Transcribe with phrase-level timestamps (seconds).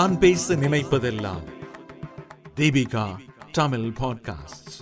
[0.00, 1.52] நான் பேச நினைப்பதெல்லாம்
[2.56, 3.18] தீபிகா
[3.52, 4.80] தமிழ் பாட்காஸ்ட்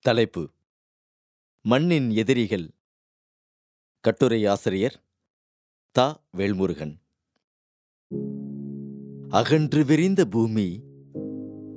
[0.00, 0.50] தலைப்பு
[1.60, 2.70] மண்ணின் எதிரிகள்.
[4.00, 5.04] கட்டுரை ஆசிரியர்
[5.90, 6.24] தா.
[6.36, 6.98] வேல்முருகன்.
[9.28, 10.82] அகன்று விரிந்த பூமி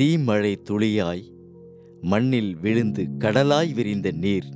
[0.00, 1.31] தீமழை துளியாய்
[2.04, 4.48] மண்ணில் விழுந்து கடலாய் விரிந்த நீர்.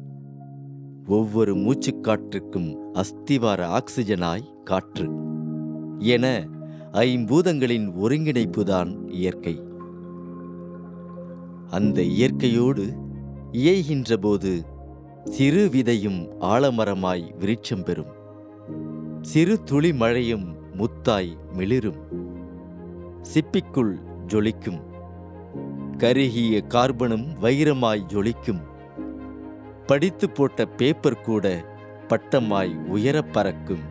[1.06, 5.10] ஒவ்வொரு மூச்சுக்காற்றுக்கும் அஸ்திவார ஆக்சிஜனாய் காற்று.
[5.98, 6.48] என
[6.92, 9.62] ஐம்பூதங்களின் ஒருங்கிணைப்புதான் இயற்கை.
[11.70, 12.94] அந்த இயற்கையோடு
[13.52, 14.62] இயைகின்றபோது
[15.24, 18.12] சிறு விதையும் ஆலமரமாய் விருட்சம் பெறும்.
[19.22, 21.98] சிறு துளி மழையும் முத்தாய் மிளிரும்.
[23.34, 23.94] சிப்பிக்குள்
[24.26, 24.85] ஜொலிக்கும்.
[25.98, 28.60] கருகிய கார்பனும் வைரமாய் ஜொலிக்கும்.
[29.86, 31.64] படித்து போட்ட பேப்பர் கூட
[32.08, 33.82] பட்டமாய் உயரப் பறக்கும்.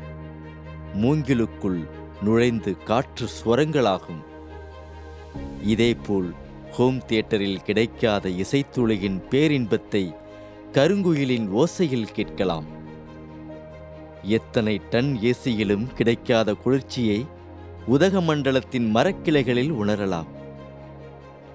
[0.93, 1.89] மூங்கிலுக்குள்
[2.21, 4.23] நுழைந்து காற்று ஸ்வரங்களாகும்
[5.61, 6.33] இதேபோல்
[6.71, 10.15] ஹோம் தியேட்டரில் கிடைக்காத இசைத்துளையின் பேரின்பத்தை
[10.71, 12.65] கருங்குயிலின் ஓசையில் கேட்கலாம்.
[14.21, 17.25] எத்தனை டன் ஏசியிலும் கிடைக்காத குளிர்ச்சியை
[17.87, 20.43] உதகமண்டலத்தின் மரக்கிளைகளில் உணரலாம்.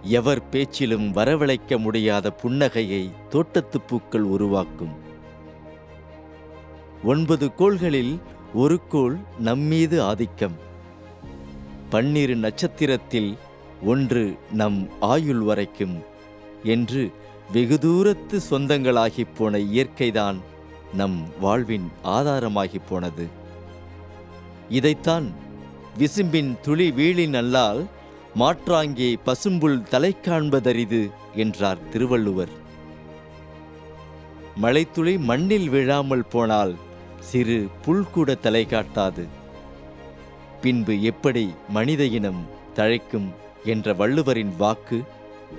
[0.02, 4.92] எவர் பேச்சிலும் வரவழைக்க முடியாத புன்னகையை தோட்டத்துப் பூக்கள் உருவாக்கும்.
[7.04, 8.20] ஒன்பது கோள்களில்
[8.54, 10.56] ஒரு கோள் நம்மீது ஆதிக்கம்.
[11.90, 13.38] பன்னிரு நட்சத்திரத்தில்
[13.82, 16.02] ஒன்று நம் ஆயுள் வரைக்கும்
[16.64, 17.12] என்று
[17.52, 20.36] வெகு தூரத்து சொந்தங்களாகிப் போன இயற்கைதான்
[20.92, 23.26] நம் வாழ்வின் ஆதாரமாகிப் போனது.
[24.68, 25.30] இதைத்தான்
[25.98, 27.86] விசும்பின் துளி வீழின் அல்லால்
[28.34, 32.48] மாற்றாங்கே பசும்புல் தலை காண்பதரிது என்றார் திருவள்ளுவர்.
[34.56, 36.74] மழைத்துளி மண்ணில் விழாமல் போனால்
[37.20, 39.26] சிறு புல் கூட தலை காட்டாது.
[40.60, 43.28] பின்பு எப்படி மனித இனம் தழைக்கும்
[43.64, 45.04] என்ற வள்ளுவரின் வாக்கு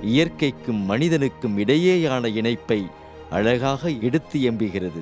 [0.02, 2.88] இயற்கைக்கும் மனிதனுக்கும் இடையேயான இணைப்பை
[3.30, 5.02] அழகாக எடுத்து எம்புகிறது.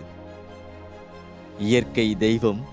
[1.59, 2.65] இயற்கை தெய்வம்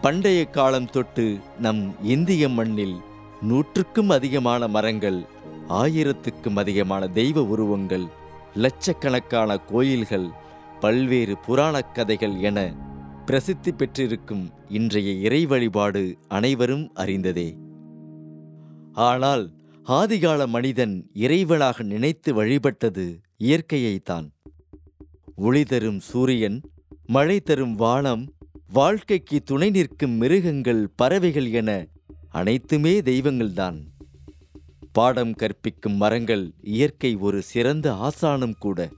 [0.00, 3.02] பண்டைய காலம் தொட்டு நம் இந்திய மண்ணில்
[3.42, 5.24] நூற்றுக்கும் அதிகமான மரங்கள்
[5.68, 8.06] ஆயிரத்துக்கும் அதிகமான தெய்வ உருவங்கள்
[8.54, 10.28] லட்சக்கணக்கான கோயில்கள்
[10.80, 12.76] பல்வேறு புராணக் கதைகள் என
[13.26, 17.56] பிரசித்தி பெற்றிருக்கும் இன்றைய இறை வழிபாடு அனைவரும் அறிந்ததே.
[18.92, 19.50] ஆனால்
[19.86, 24.28] ஆதிகால மனிதன் இறைவனாக நினைத்து வழிபட்டது இயற்கையைத்தான்
[25.36, 26.60] ஒளி தரும் சூரியன்
[27.06, 28.32] மழை தரும் வானம்
[28.68, 31.86] வாழ்க்கைக்கு துணை நிற்கும் மிருகங்கள் பறவைகள் என
[32.32, 33.82] அனைத்துமே தெய்வங்கள்தான்.
[34.92, 38.90] பாடம் கற்பிக்கும் மரங்கள் இயற்கை ஒரு சிறந்த ஆசானம் கூட.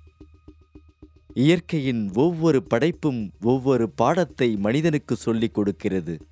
[1.35, 6.27] இயற்கையின் ஒவ்வொரு படைப்பும் ஒவ்வொரு பாடத்தை மனிதனுக்கு சொல்லிக் கொடுக்கிறது.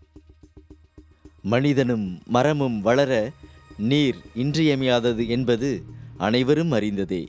[1.43, 3.33] மனிதனும் மரமும் வளர
[3.79, 5.83] நீர் இன்றியமையாதது என்பது
[6.17, 7.29] அனைவரும் அறிந்ததே.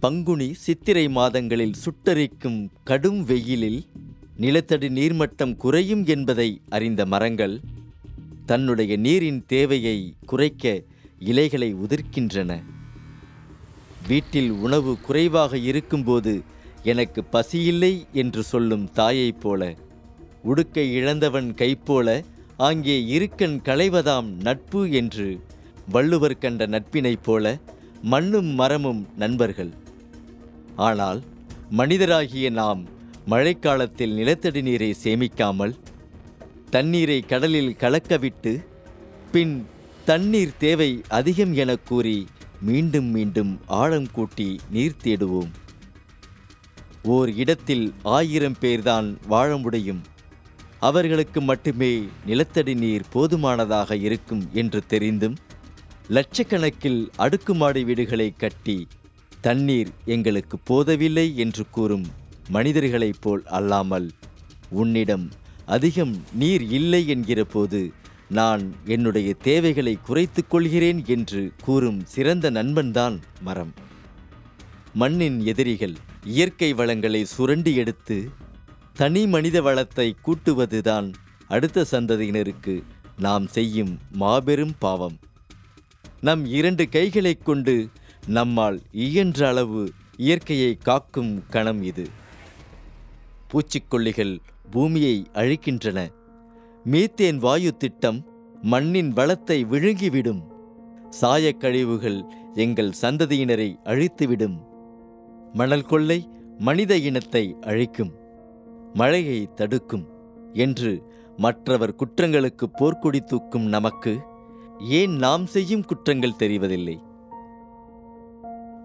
[0.00, 3.84] பங்குனி சித்திரை மாதங்களில் சுட்டரிக்கும் கடும் வெயிலில்
[4.36, 7.60] நிலத்தடி நீர்மட்டம் குறையும் என்பதை அறிந்த மரங்கள்
[8.46, 10.82] தன்னுடைய நீரின் தேவையை குறைக்க
[11.18, 12.52] இலைகளை உதிர்க்கின்றன.
[14.08, 16.42] வீட்டில் உணவு குறைவாக இருக்கும்போது
[16.82, 19.74] எனக்கு பசியில்லை என்று சொல்லும் தாயைப் போல
[20.44, 22.08] உடுக்கை இழந்தவன் கைப்போல
[22.56, 25.28] ஆங்கே இருக்கன் களைவதாம் நட்பு என்று
[25.88, 27.58] வள்ளுவர் கண்ட நட்பினைப் போல
[28.02, 29.72] மண்ணும் மரமும் நண்பர்கள்.
[30.76, 31.22] ஆனால்
[31.76, 32.82] மனிதராகிய நாம்
[33.28, 35.74] மழைக்காலத்தில் நிலத்தடி நீரை சேமிக்காமல்
[36.74, 38.64] தண்ணீரை கடலில் கலக்கவிட்டு
[39.32, 39.66] பின்
[40.04, 42.26] தண்ணீர் தேவை அதிகம் எனக் கூறி
[42.60, 45.50] மீண்டும் மீண்டும் ஆழம் கூட்டி நீர் தேடுவோம்.
[47.02, 50.02] ஓர் இடத்தில் ஆயிரம் பேர்தான் வாழ முடியும்.
[50.80, 55.36] அவர்களுக்கு மட்டுமே நிலத்தடி நீர் போதுமானதாக இருக்கும் என்று தெரிந்தும்
[56.08, 58.86] லட்சக்கணக்கில் அடுக்குமாடி வீடுகளை கட்டி
[59.40, 62.06] தண்ணீர் எங்களுக்கு போதவில்லை என்று கூறும்
[62.48, 64.10] மனிதர்களைப் போல் அல்லாமல்
[64.68, 65.30] உன்னிடம்
[65.66, 67.92] அதிகம் நீர் இல்லை என்கிற போது
[68.28, 73.72] நான் என்னுடைய தேவைகளை குறைத்துக் கொள்கிறேன் என்று கூறும் சிறந்த நண்பன்தான் மரம்.
[74.94, 75.94] மண்ணின் எதிரிகள்
[76.24, 78.30] இயற்கை வளங்களை சுரண்டி எடுத்து
[78.92, 81.12] தனி மனித வளத்தை கூட்டுவதுதான்
[81.48, 82.82] அடுத்த சந்ததியினருக்கு
[83.18, 85.18] நாம் செய்யும் மாபெரும் பாவம்.
[86.20, 87.88] நம் இரண்டு கைகளைக் கொண்டு
[88.26, 92.08] நம்மால் இயன்ற அளவு இயற்கையை காக்கும் கணம் இது.
[93.54, 94.38] பூச்சிக்கொல்லிகள்
[94.70, 95.98] பூமியை அழிக்கின்றன.
[96.84, 98.26] மீத்தேன் வாயு திட்டம்
[98.62, 100.42] மண்ணின் வளத்தை விழுங்கிவிடும்.
[101.20, 102.20] சாயக்கழிவுகள்
[102.54, 104.56] எங்கள் சந்ததியினரை அழித்துவிடும்.
[105.52, 106.28] மணல் கொள்ளை
[106.58, 108.12] மனித இனத்தை அழிக்கும்.
[108.94, 110.08] மழையை தடுக்கும்
[110.52, 111.02] என்று
[111.36, 114.20] மற்றவர் குற்றங்களுக்கு போர்க்கொடி தூக்கும் நமக்கு
[114.78, 116.96] ஏன் நாம் செய்யும் குற்றங்கள் தெரிவதில்லை?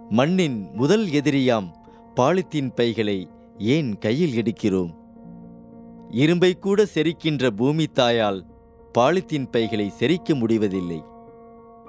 [0.10, 1.68] மண்ணின் முதல் எதிரியாம்
[2.16, 3.30] பாலித்தீன் பைகளை
[3.60, 4.94] ஏன் கையில் எடுக்கிறோம்?
[6.10, 8.46] இரும்பை கூட செரிக்கின்ற பூமி தாயால்
[8.98, 11.04] பாலித்தீன் பைகளை செரிக்க முடிவதில்லை.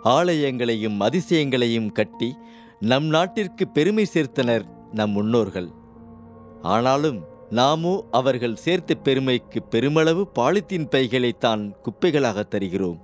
[0.05, 2.37] ஆலயங்களையும் அதிசயங்களையும் கட்டி
[2.81, 4.63] நம் நாட்டிற்கு பெருமை சேர்த்தனர்
[4.93, 5.73] நம் முன்னோர்கள்.
[6.63, 7.21] ஆனாலும்
[7.51, 13.01] நாமோ அவர்கள் சேர்த்த பெருமைக்கு பெருமளவு பாலித்தீன் பைகளைத்தான் குப்பைகளாக தருகிறோம்.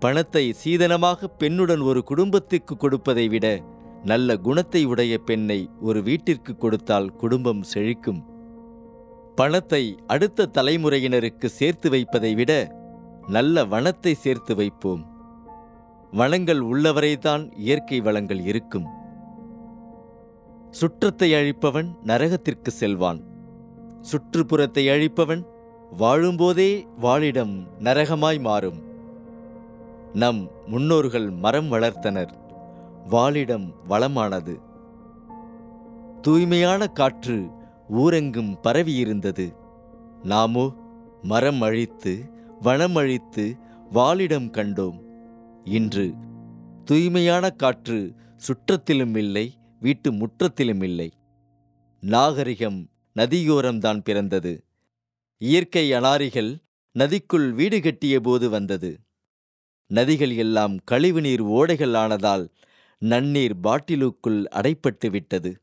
[0.00, 3.62] பணத்தை சீதனமாக பெண்ணுடன் ஒரு குடும்பத்துக்கு கொடுப்பதை விட
[4.04, 8.24] நல்ல குணத்தை உடைய பெண்ணை ஒரு வீட்டிற்கு கொடுத்தால் குடும்பம் செழிக்கும்.
[9.34, 12.52] பணத்தை அடுத்த தலைமுறையினருக்கு சேர்த்து வைப்பதை விட
[13.26, 15.02] நல்ல வனத்தை சேர்த்து வைப்போம்.
[16.12, 18.86] வளங்கள் உள்ளவரைதான் இயற்கை வளங்கள் இருக்கும்.
[20.70, 23.20] சுற்றத்தை அழிப்பவன் நரகத்திற்கு செல்வான்.
[24.10, 25.42] சுற்றுப்புறத்தை அழிப்பவன்
[25.98, 26.70] வாழும்போதே
[27.02, 28.80] வாழிடம் நரகமாய் மாறும்.
[30.12, 32.41] நம் முன்னோர்கள் மரம் வளர்த்தனர்.
[33.10, 34.60] வாழிடம் வளமானது.
[36.20, 37.48] தூய்மையான காற்று
[37.88, 39.54] ஊரெங்கும் பரவியிருந்தது.
[40.22, 40.74] நாமோ
[41.22, 43.56] மரம் அழித்து வனம் அழித்து
[43.92, 44.98] வாழிடம் கண்டோம்.
[45.64, 46.14] இன்று
[46.84, 51.12] தூய்மையான காற்று சுற்றத்திலும் இல்லை வீட்டு முற்றத்திலும் இல்லை.
[52.00, 54.64] நாகரிகம் நதியோரம்தான் பிறந்தது.
[55.38, 56.56] இயற்கை அனாரிகள்
[56.98, 59.00] நதிக்குள் வீடு கட்டிய போது வந்தது.
[59.94, 62.50] நதிகள் எல்லாம் கழிவுநீர் ஓடைகள் ஆனதால்
[63.04, 65.60] நன்னீர் பாட்டிலுக்குள் அடைப்பட்டு விட்டது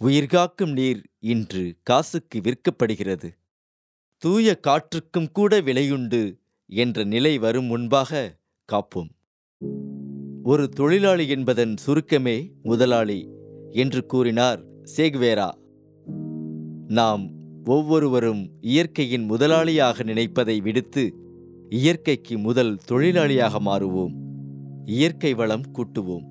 [0.00, 3.28] உயிர்காக்கும் நீர் இன்று காசுக்கு விற்கப்படுகிறது.
[4.16, 8.36] தூய காற்றுக்கும் கூட விலையுண்டு என்ற நிலை வரும் முன்பாக
[8.72, 9.10] காப்போம்.
[10.42, 13.28] ஒரு தொழிலாளி என்பதன் சுருக்கமே முதலாளி
[13.70, 14.64] என்று கூறினார்
[14.96, 15.50] சேக்வேரா.
[16.86, 17.30] நாம்
[17.64, 21.14] ஒவ்வொருவரும் இயற்கையின் முதலாளியாக நினைப்பதை விடுத்து
[21.68, 24.19] இயற்கைக்கு முதல் தொழிலாளியாக மாறுவோம்.
[24.84, 26.24] இயற்கை வளம் கூட்டுவோம்.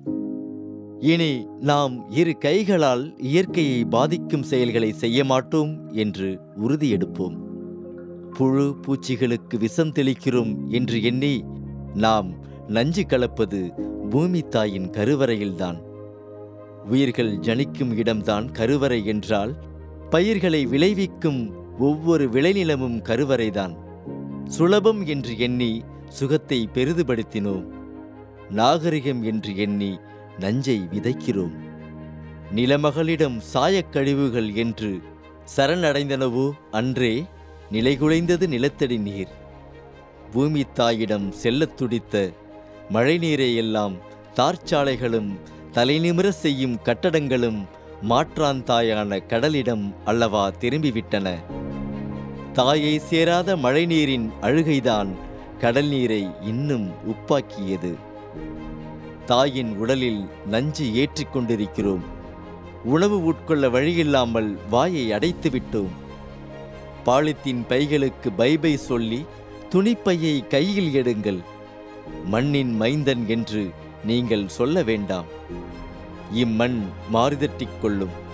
[0.98, 7.48] இனி நாம் இரு கைகளால் இயற்கையை பாதிக்கும் செயல்களை செய்ய மாட்டோம் என்று உறுதியெடுப்போம்
[8.30, 11.44] புழு பூச்சிகளுக்கு விஷம் தெளிக்கிறோம் என்று எண்ணி
[11.94, 12.34] நாம்
[12.66, 13.72] நஞ்சு கலப்பது
[14.10, 15.78] பூமி தாயின் கருவறையில்தான்.
[16.84, 19.58] உயிர்கள் ஜனிக்கும் இடம்தான் கருவறை என்றால்
[20.10, 23.76] பயிர்களை விளைவிக்கும் ஒவ்வொரு விளைநிலமும் கருவறைதான்.
[24.44, 27.79] சுலபம் என்று எண்ணி சுகத்தை பெரிதுபடுத்தினோம்.
[28.50, 29.98] நாகரிகம் என்று எண்ணி
[30.38, 31.54] நஞ்சை விதைக்கிறோம்.
[32.54, 35.00] நிலமகளிடம் சாயக்கழிவுகள் என்று
[35.56, 37.24] சரணடைந்தனவோ அன்றே
[37.72, 39.28] நிலைகுலைந்தது நிலத்தடி நீர்.
[40.32, 42.32] பூமி தாயிடம் செல்லத் துடித்த
[42.92, 43.96] மழைநீரை எல்லாம்
[44.34, 45.38] தார்ச்சாலைகளும்
[45.72, 47.66] தலைநிமிர செய்யும் கட்டடங்களும்
[48.08, 51.34] மாற்றாந்தாயான கடலிடம் அல்லவா திரும்பிவிட்டன.
[52.52, 55.08] தாயை சேராத மழைநீரின் அழுகைதான்
[55.58, 57.94] கடல் நீரை இன்னும் உப்பாக்கியது.
[59.26, 62.04] தாயின் உடலில் நஞ்சு ஏற்றிக் கொண்டிருக்கிறோம்.
[62.84, 65.92] உணவு உட்கொள்ள வழியில்லாமல் வாயை அடைத்து விட்டோம்.
[67.04, 69.26] பாலித்தீன் பைகளுக்கு பைபை சொல்லி
[69.70, 71.38] துணிப்பையை கையில் எடுங்கள்.
[72.24, 73.70] மண்ணின் மைந்தன் என்று
[74.04, 75.24] நீங்கள் சொல்ல வேண்டாம்.
[76.34, 76.78] இம்மண்
[77.10, 78.28] மாறுதட்டிக் கொள்ளும்.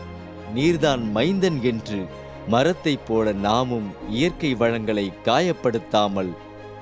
[0.55, 2.07] நீர்தான் மைந்தன் என்று
[2.49, 6.33] மரத்தைப் போல நாமும் இயற்கை வளங்களை காயப்படுத்தாமல்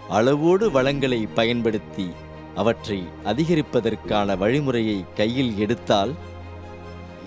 [0.08, 2.10] அளவோடு வளங்களை பயன்படுத்தி
[2.54, 6.14] அவற்றை அதிகரிப்பதற்கான வழிமுறையை கையில் எடுத்தால்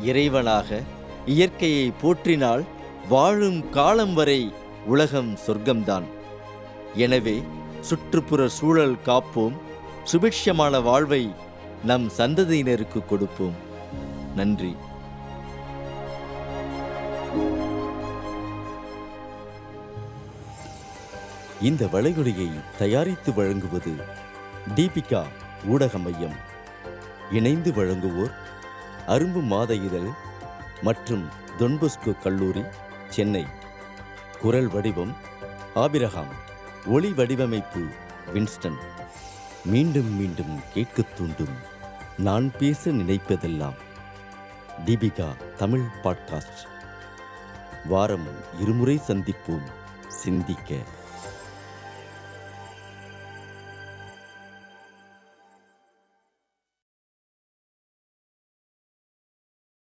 [0.05, 0.79] இறைவனாக
[1.25, 2.63] இயற்கையை போற்றினால்
[3.10, 4.53] வாழும் காலம் வரை
[4.86, 6.03] உலகம் சொர்க்கம்தான்.
[6.96, 7.43] எனவே
[7.81, 9.55] சுற்றுப்புற சூழல் காப்போம்
[10.12, 11.34] சுபிக்ஷமான வாழ்வை
[11.84, 13.55] நம் சந்ததியினருக்கு கொடுப்போம்.
[14.36, 14.75] நன்றி.
[21.62, 23.93] இந்த வளைகுடையை தயாரித்து வழங்குவது
[24.75, 25.25] தீபிகா
[25.65, 26.36] ஊடக மையம்.
[27.31, 28.31] இணைந்து வழங்குவோர்
[29.07, 30.07] அரும்பு மாத இதழ்
[30.81, 32.63] மற்றும் தொன்பொஸ்கோ கல்லூரி
[33.09, 33.45] சென்னை.
[34.41, 35.15] குரல் வடிவம்
[35.74, 36.33] ஆபிரகாம்.
[36.86, 37.88] ஒளி வடிவமைப்பு
[38.33, 38.77] வின்ஸ்டன்.
[39.65, 41.55] மீண்டும் மீண்டும் கேட்கத் தூண்டும்.
[42.17, 43.75] நான் பேச நினைப்பதெல்லாம்
[44.86, 46.67] தீபிகா தமிழ் பாட்காஸ்ட்.
[47.86, 48.27] வாரம்
[48.59, 49.71] இருமுறை சந்திப்போம்.
[50.07, 50.75] சிந்திக்க.